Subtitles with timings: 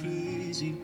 [0.00, 0.74] crazy.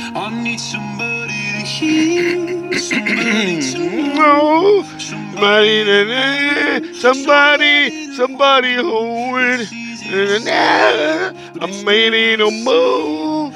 [0.00, 9.68] I need somebody to hear, somebody to know, No, somebody, somebody, somebody hold it.
[11.60, 13.54] I'm ready to move.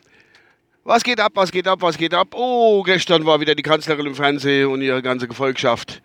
[0.85, 2.29] Was geht ab, was geht ab, was geht ab?
[2.33, 6.01] Oh, gestern war wieder die Kanzlerin im Fernsehen und ihre ganze Gefolgschaft.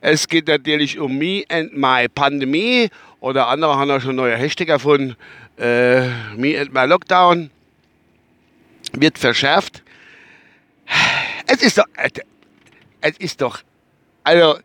[0.00, 2.88] Es geht natürlich um Me and My Pandemie.
[3.20, 5.14] Oder andere haben auch schon neue Hashtag erfunden.
[5.56, 7.50] Äh, Me and My Lockdown
[8.92, 9.82] wird verschärft.
[11.46, 12.08] Es ist doch, äh,
[13.02, 13.60] es ist doch,
[14.24, 14.58] also,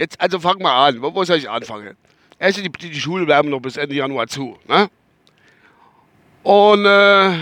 [0.00, 1.00] jetzt, also fangen wir an.
[1.00, 1.96] Wo, wo soll ich anfangen?
[2.38, 4.88] Erst die, die Schulen bleiben noch bis Ende Januar zu, ne?
[6.42, 7.32] Und äh,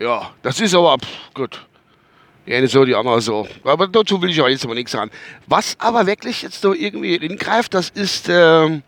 [0.00, 1.66] ja, das ist aber pff, gut.
[2.46, 3.48] Die eine so, die andere so.
[3.64, 5.10] Aber dazu will ich aber jetzt aber nichts sagen.
[5.48, 8.84] Was aber wirklich jetzt so irgendwie hingreift, das ist ähm,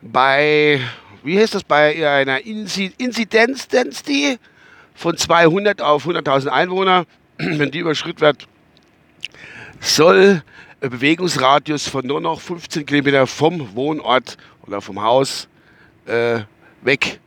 [0.00, 0.80] bei,
[1.24, 4.38] wie heißt das, bei einer Inzi Inzidenz Density
[4.94, 7.06] von 200 auf 100.000 Einwohner,
[7.38, 8.46] wenn die überschritten wird,
[9.80, 10.44] soll
[10.80, 15.48] Bewegungsradius von nur noch 15 Kilometer vom Wohnort oder vom Haus
[16.06, 16.40] äh,
[16.82, 17.20] weg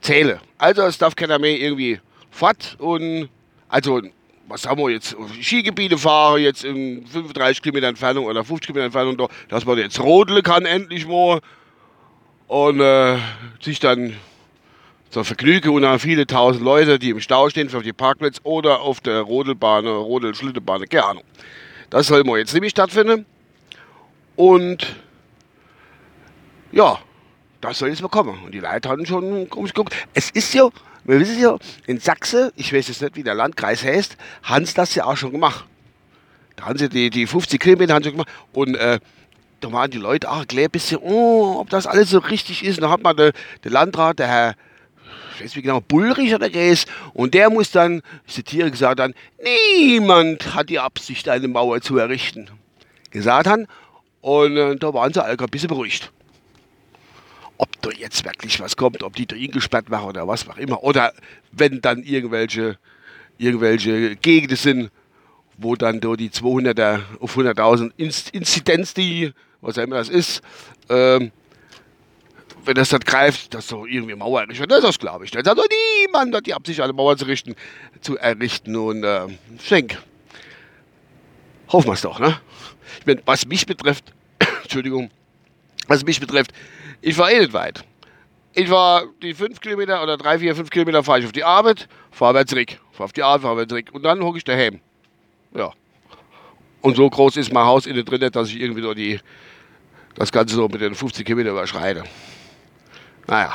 [0.00, 0.40] zähle.
[0.58, 3.28] Also es darf keiner mehr irgendwie fort und
[3.68, 4.02] also
[4.46, 5.16] was haben wir jetzt?
[5.40, 10.00] Skigebiete fahren jetzt in 35 Kilometer Entfernung oder 50 Kilometer Entfernung, da, dass man jetzt
[10.00, 11.40] rodeln kann endlich mal
[12.46, 13.16] und äh,
[13.60, 14.14] sich dann
[15.10, 19.00] zur Vergnügen unter viele tausend Leute, die im Stau stehen für die Parkplätze oder auf
[19.00, 21.24] der Rodelbahn, Rodel-Schlittenbahn, keine Ahnung.
[21.90, 23.26] Das soll mal jetzt nämlich stattfinden
[24.36, 24.96] und
[26.72, 26.98] ja,
[27.60, 28.38] das soll jetzt mal kommen.
[28.44, 29.94] Und die Leute hatten schon komisch geguckt.
[30.12, 30.68] Es ist ja,
[31.04, 31.56] wir wissen ja,
[31.86, 35.16] in Sachsen, ich weiß jetzt nicht, wie der Landkreis heißt, haben sie das ja auch
[35.16, 35.64] schon gemacht.
[36.56, 38.28] Da haben sie die, die 50 Kilometer haben gemacht.
[38.52, 38.98] Und äh,
[39.60, 42.78] da waren die Leute auch ein bisschen, oh, ob das alles so richtig ist.
[42.78, 44.54] Und da hat man der Landrat, der Herr,
[45.40, 50.54] nicht genau, Bullrich oder der ist, und der muss dann, ich zitiere, gesagt haben, niemand
[50.54, 52.48] hat die Absicht, eine Mauer zu errichten.
[53.10, 53.66] Gesagt haben.
[54.20, 56.10] Und äh, da waren sie alle ein bisschen beruhigt
[57.58, 60.82] ob da jetzt wirklich was kommt, ob die da eingesperrt machen oder was auch immer.
[60.82, 61.12] Oder
[61.52, 62.78] wenn dann irgendwelche,
[63.38, 64.90] irgendwelche Gegenden sind,
[65.56, 70.42] wo dann da die 200er auf 100.000 Inzidenz, die, was auch immer das ist,
[70.88, 71.30] ähm,
[72.66, 75.46] wenn das dann greift, dass so irgendwie Mauer errichtet wird, das, das glaube ich nicht.
[75.46, 75.62] Also
[76.02, 77.54] niemand hat die Absicht, eine Mauer zu, richten,
[78.00, 79.26] zu errichten und äh,
[79.62, 79.98] schenk.
[81.68, 82.40] Hoffen wir es doch, ne?
[83.00, 84.12] Ich mein, was mich betrifft,
[84.62, 85.10] Entschuldigung,
[85.88, 86.52] was mich betrifft,
[87.00, 87.84] ich war eh nicht weit.
[88.54, 91.88] Ich war die 5 Kilometer oder 3, 4, 5 Kilometer fahre ich auf die Arbeit,
[92.12, 92.78] fahre wieder zurück.
[92.92, 93.90] Fahre auf die Arbeit, fahre wieder zurück.
[93.92, 94.80] Und dann hocke ich daheim.
[95.54, 95.72] Ja.
[96.80, 99.18] Und so groß ist mein Haus innen drin, dass ich irgendwie nur die,
[100.14, 102.04] das Ganze so mit den 50 Kilometer überschreite.
[103.26, 103.54] Naja,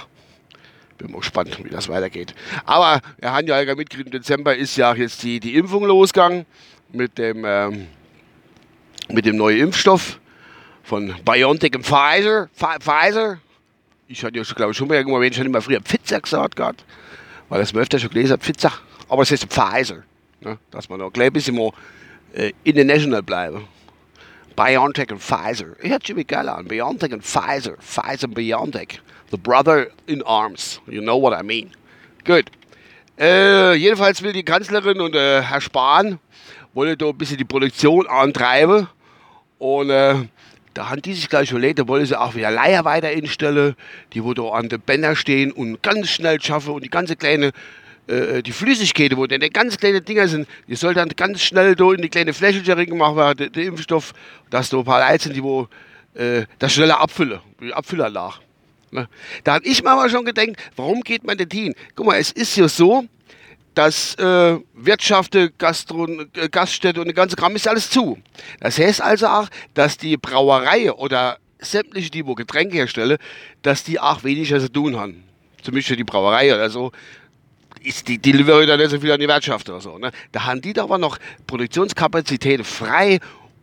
[0.98, 2.36] bin mal gespannt, wie das weitergeht.
[2.66, 6.46] Aber wir haben ja mitgekriegt, im Dezember ist ja jetzt die, die Impfung losgegangen
[6.92, 7.88] mit dem, ähm,
[9.10, 10.20] mit dem neuen Impfstoff
[10.84, 12.50] von BioNTech und Pfizer.
[12.54, 13.40] Pfizer.
[14.08, 16.56] Ich hatte ja, glaube ich, schon mal irgendwo erwähnt, ich hatte immer früher Pfizer gesagt
[16.56, 16.84] gehabt,
[17.48, 18.74] weil das mir öfter schon gelesen hat, Pfizer.
[19.08, 20.04] Aber es heißt Pfizer.
[20.42, 20.58] Ne?
[20.72, 21.72] Dass man noch gleich ein bisschen mal
[22.34, 23.68] äh, international bleiben.
[24.60, 25.68] BioNTech und Pfizer.
[25.82, 26.68] Ich hatte Jimmy geil an.
[26.68, 27.78] BioNTech und Pfizer.
[27.78, 29.00] Pfizer und BioNTech.
[29.32, 30.82] The brother in arms.
[30.86, 31.70] You know what I mean.
[32.26, 32.46] Gut.
[33.18, 36.20] Äh, jedenfalls will die Kanzlerin und äh, Herr Spahn
[36.74, 38.90] wollen da ein bisschen die Produktion antreiben.
[39.60, 40.16] Und äh,
[40.74, 43.78] da haben die sich gleich überlegt, da wollen sie auch wieder Leier weiter instellen,
[44.12, 47.52] die wo da an den Bänder stehen und ganz schnell schaffen und die ganze kleine,
[48.10, 51.92] äh, die Flüssigkeit, wo denn ganz kleine Dinger sind, die soll dann ganz schnell da
[51.94, 54.14] in die kleine Fläche gemacht werden, der, Impfstoff,
[54.50, 55.68] dass da ein paar Leute sind, die wo
[56.16, 58.40] äh, das schneller abfüllen, die Abfüllanlage.
[58.92, 59.08] Ne?
[59.44, 61.76] Da habe ich mir aber schon gedacht, warum geht man denn hin?
[61.96, 63.06] Guck mal, es ist ja so,
[63.76, 68.18] dass äh, Wirtschaft, Gastro, äh, Gaststätte und der ganze Kram ist alles zu.
[68.60, 73.18] Das heißt also auch, dass die Brauerei oder sämtliche, die wo Getränke herstellen,
[73.62, 75.24] dass die auch weniger zu tun haben.
[75.62, 76.92] Zum Beispiel die Brauerei oder so.
[77.82, 79.98] Ist die, liefern dann nicht so viel an die Wirtschaft oder so.
[79.98, 80.12] Ne?
[80.32, 81.18] Da haben die doch aber noch
[81.48, 83.20] Produktionskapazitäten frei,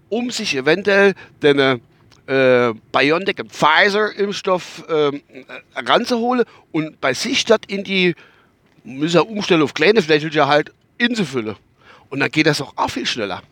[0.09, 5.21] um sich eventuell den äh, BioNTech und Pfizer-Impfstoff äh,
[5.75, 8.15] ranzuholen und bei sich statt in die
[8.85, 11.57] müssen umstellen auf kleine Flächen halt inzufüllen.
[12.09, 13.43] Und dann geht das auch, auch viel schneller.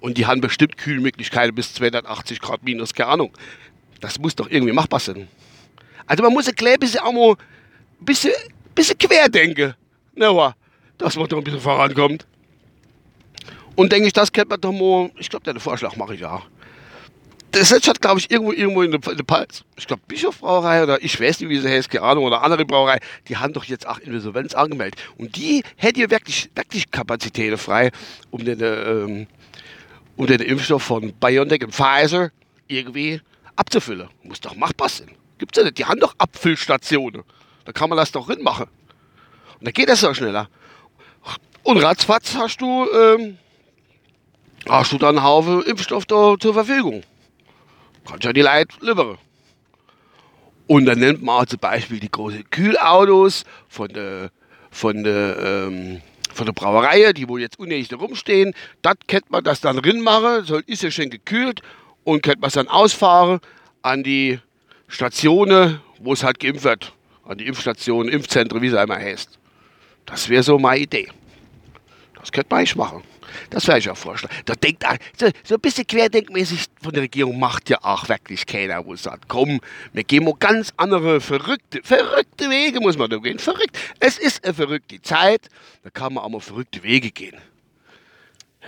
[0.00, 3.32] Und die haben bestimmt Kühlmöglichkeiten bis 280 Grad minus, keine Ahnung.
[4.00, 5.28] Das muss doch irgendwie machbar sein.
[6.06, 8.32] Also man muss ein klein bisschen auch mal ein bisschen,
[8.74, 9.74] bisschen querdenken.
[10.14, 10.54] Na,
[10.98, 12.26] dass man doch ein bisschen vorankommt.
[13.74, 16.46] Und denke ich, das kennt man doch mal, ich glaube, den Vorschlag mache ich auch
[17.54, 21.40] das hat, glaube ich, irgendwo, irgendwo in der, Palz, ich glaube, Bischofbrauerei oder ich weiß
[21.40, 24.54] nicht, wie sie heißt, keine Ahnung, oder andere Brauerei, die haben doch jetzt auch Insolvenz
[24.54, 25.00] angemeldet.
[25.18, 27.90] Und die hätte ja wirklich, wirklich Kapazitäten frei,
[28.30, 29.26] um den, ähm,
[30.16, 32.30] um den Impfstoff von BioNTech und Pfizer
[32.66, 33.20] irgendwie
[33.56, 34.08] abzufüllen.
[34.22, 35.10] Muss doch machbar sein.
[35.38, 35.78] Gibt's ja nicht.
[35.78, 37.22] Die haben doch Abfüllstationen.
[37.64, 38.66] Da kann man das doch machen.
[39.64, 40.48] Dann geht das auch schneller.
[41.62, 43.38] Und ratzfatz hast du, ähm,
[44.68, 47.02] hast du dann einen Haufen Impfstoff da zur Verfügung.
[48.06, 49.16] Kannst ja die Leute liefern.
[50.66, 54.30] Und dann nennt man zum Beispiel die großen Kühlautos von der,
[54.70, 56.02] von der, ähm,
[56.34, 58.54] von der Brauerei, die wo jetzt da rumstehen.
[58.82, 61.62] Das kennt man das dann drin machen, soll, ist ja schön gekühlt
[62.04, 63.40] und kennt man es dann ausfahren
[63.80, 64.38] an die
[64.88, 66.92] Stationen, wo es halt geimpft wird.
[67.24, 69.38] An die Impfstationen, Impfzentren, wie es einmal heißt.
[70.06, 71.08] Das wäre so meine Idee.
[72.18, 73.02] Das könnte man eigentlich machen.
[73.50, 74.34] Das wäre ich auch vorschlagen.
[74.44, 74.84] Da denkt
[75.18, 79.28] so, so ein bisschen querdenkmäßig von der Regierung macht ja auch wirklich keiner, wo sagt,
[79.28, 79.60] komm,
[79.92, 83.38] wir gehen mal ganz andere, verrückte, verrückte Wege muss man da gehen.
[83.38, 83.78] Verrückt.
[84.00, 85.48] Es ist eine verrückte Zeit,
[85.82, 87.36] da kann man auch mal verrückte Wege gehen.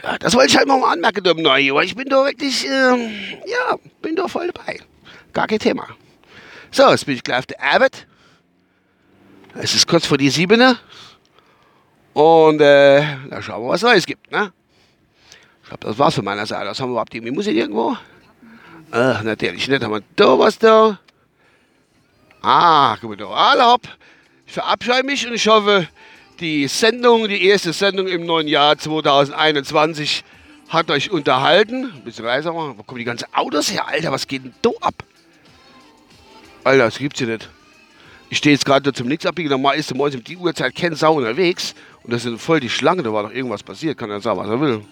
[0.02, 1.82] Ja, das wollte ich halt mal anmerken im Neujahr.
[1.82, 3.10] Ich bin da wirklich, ähm,
[3.46, 4.80] ja, bin da voll dabei.
[5.32, 5.88] Gar kein Thema.
[6.70, 8.06] So, jetzt bin ich gleich auf der Arbeit.
[9.54, 10.78] Es ist kurz vor die Siebener.
[12.16, 14.32] Und äh, da schauen wir, was Neues gibt.
[14.32, 14.50] Ne?
[15.62, 16.70] Ich glaube, das war's von meiner Seite.
[16.70, 17.94] Was haben wir überhaupt irgendwie Musik irgendwo?
[18.90, 19.84] Ach, natürlich nicht.
[19.84, 20.98] Haben wir da was da?
[22.40, 23.26] Ah, guck mal da.
[23.26, 23.82] Alle hopp.
[24.46, 25.88] Ich verabscheue mich und ich hoffe,
[26.40, 30.24] die Sendung, die erste Sendung im neuen Jahr 2021
[30.70, 31.92] hat euch unterhalten.
[31.96, 32.78] Ein bisschen leiser machen.
[32.78, 33.86] Wo kommen die ganzen Autos her?
[33.88, 34.94] Alter, was geht denn da ab?
[36.64, 37.50] Alter, das gibt's hier nicht.
[38.30, 39.50] Ich stehe jetzt gerade zum Nix abbiegen.
[39.50, 41.74] Normal ist um die Uhrzeit kein Sau unterwegs.
[42.06, 44.48] Und das sind voll die Schlange, da war doch irgendwas passiert, kann er sagen, was
[44.48, 44.84] er will.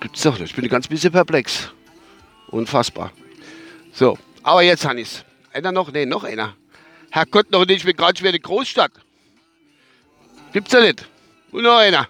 [0.00, 0.48] Gibt's doch nicht.
[0.48, 1.70] Ich bin ganz bisschen perplex.
[2.48, 3.12] Unfassbar.
[3.92, 5.26] So, aber jetzt, Hannis.
[5.52, 5.92] Einer noch?
[5.92, 6.56] Ne, noch einer.
[7.10, 8.92] Herrgott, noch nicht, ich bin gerade schwer in der Großstadt.
[10.54, 11.06] Gibt's da nicht.
[11.52, 12.08] Und noch einer.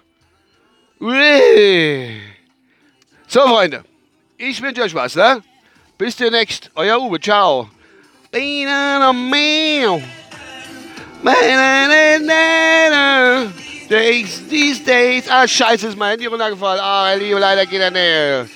[1.01, 2.21] Ui.
[3.27, 3.83] So, Freunde.
[4.37, 5.41] Ich wünsche euch was, ne?
[5.97, 6.71] Bis demnächst.
[6.75, 7.19] Euer Uwe.
[7.19, 7.69] Ciao.
[13.89, 15.29] Days, these days.
[15.29, 16.81] Ah, scheiße, ist mein Handy runtergefallen.
[16.81, 18.47] Ah, Liebe, leider geht er näher.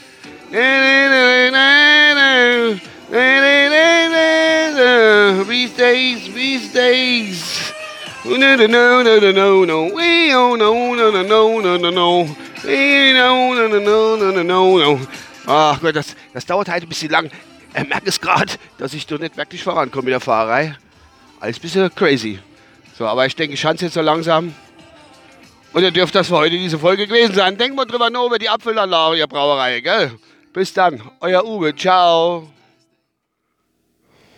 [5.47, 7.73] These days, these days.
[8.25, 9.95] No, no, no, no, no, no.
[9.95, 12.35] We oh, no, no, no, no, no, no, no.
[12.63, 14.99] We no, no, no, no, no, no, no.
[15.45, 17.29] Ach Gott, das, das dauert halt ein bisschen lang.
[17.73, 20.75] Er merkt es gerade, dass ich doch nicht wirklich vorankomme mit der Fahrerei.
[21.39, 22.39] Alles ein bisschen crazy.
[22.97, 24.53] So, aber ich denke, ich chance jetzt so langsam.
[25.73, 27.57] Und ihr dürft das für heute diese Folge gewesen sein.
[27.57, 30.11] Denkt mal drüber nach über die Apfelanlage, ihr Brauerei, gell?
[30.51, 31.75] Bis dann, euer Uwe.
[31.75, 32.49] Ciao.